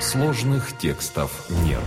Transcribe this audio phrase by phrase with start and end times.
[0.00, 1.82] Сложных текстов нет.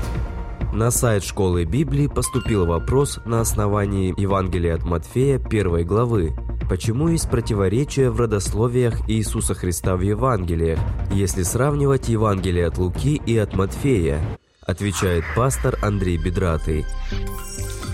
[0.74, 6.34] На сайт школы Библии поступил вопрос на основании Евангелия от Матфея первой главы.
[6.70, 10.80] Почему есть противоречия в родословиях Иисуса Христа в Евангелиях,
[11.14, 14.20] если сравнивать Евангелие от Луки и от Матфея?
[14.62, 16.86] Отвечает пастор Андрей Бедратый.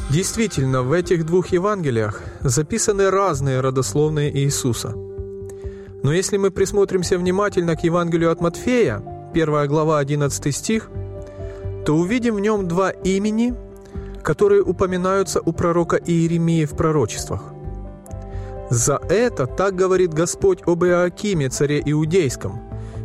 [0.10, 4.94] Действительно, в этих двух Евангелиях записаны разные родословные Иисуса.
[6.04, 9.04] Но если мы присмотримся внимательно к Евангелию от Матфея,
[9.38, 10.90] 1 глава 11 стих,
[11.86, 13.54] то увидим в нем два имени,
[14.24, 17.54] которые упоминаются у пророка Иеремии в пророчествах.
[18.70, 22.60] «За это так говорит Господь об Иоакиме, царе Иудейском,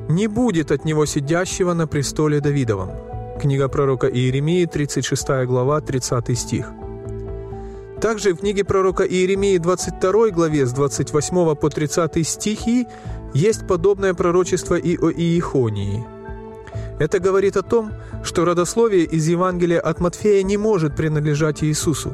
[0.08, 2.90] не будет от него сидящего на престоле Давидовом».
[3.38, 6.72] Книга пророка Иеремии, 36 глава, 30 стих.
[8.00, 12.86] Также в книге пророка Иеремии 22 главе с 28 по 30 стихи
[13.34, 16.04] есть подобное пророчество и о Иехонии–
[16.98, 17.92] это говорит о том,
[18.24, 22.12] что родословие из Евангелия от Матфея не может принадлежать Иисусу.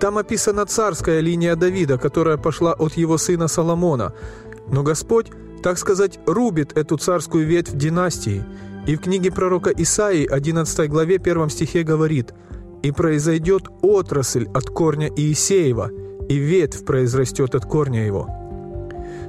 [0.00, 4.12] Там описана царская линия Давида, которая пошла от его сына Соломона.
[4.70, 5.26] Но Господь,
[5.62, 8.44] так сказать, рубит эту царскую ветвь династии.
[8.86, 12.32] И в книге пророка Исаии, 11 главе, 1 стихе говорит
[12.82, 15.90] «И произойдет отрасль от корня Иисеева,
[16.28, 18.47] и ветвь произрастет от корня его».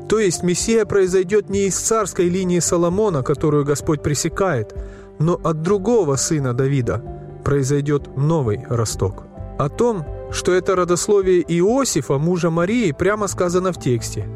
[0.09, 4.73] То есть Мессия произойдет не из царской линии Соломона, которую Господь пресекает,
[5.19, 7.03] но от другого сына Давида
[7.45, 9.23] произойдет новый росток.
[9.59, 14.27] О том, что это родословие Иосифа, мужа Марии, прямо сказано в тексте.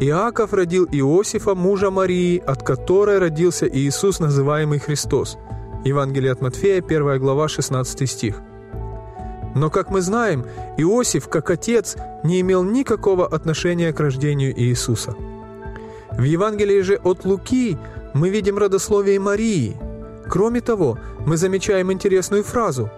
[0.00, 5.38] Иаков родил Иосифа, мужа Марии, от которой родился Иисус, называемый Христос.
[5.84, 8.42] Евангелие от Матфея, 1 глава, 16 стих.
[9.54, 10.44] Но, как мы знаем,
[10.76, 15.14] Иосиф, как отец, не имел никакого отношения к рождению Иисуса.
[16.12, 17.78] В Евангелии же от Луки
[18.14, 19.76] мы видим родословие Марии.
[20.28, 22.90] Кроме того, мы замечаем интересную фразу.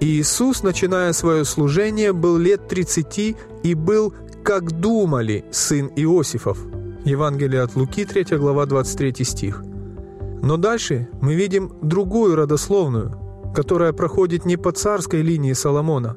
[0.00, 6.58] Иисус, начиная свое служение, был лет 30 и был, как думали, сын Иосифов.
[7.04, 9.62] Евангелие от Луки, 3 глава, 23 стих.
[10.42, 13.18] Но дальше мы видим другую родословную–
[13.58, 16.16] которая проходит не по царской линии Соломона,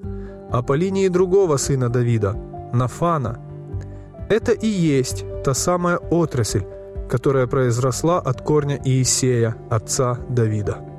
[0.51, 2.35] а по линии другого сына Давида,
[2.71, 3.39] Нафана.
[4.29, 6.61] Это и есть та самая отрасль,
[7.09, 10.90] которая произросла от корня Иисея, отца Давида.